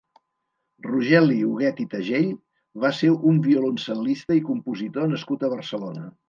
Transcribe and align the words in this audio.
Rogel·li 0.85 1.35
Huguet 1.47 1.81
i 1.83 1.85
Tagell 1.91 2.31
va 2.85 2.91
ser 3.01 3.11
un 3.33 3.43
violoncel·lista 3.49 4.39
i 4.41 4.43
compositor 4.49 5.07
nascut 5.13 5.47
a 5.47 5.53
Barcelona. 5.55 6.09